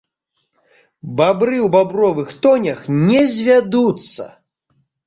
Бабры 1.19 1.53
ў 1.57 1.67
бабровых 1.77 2.27
тонях 2.47 2.79
не 3.07 3.21
звядуцца! 3.39 4.23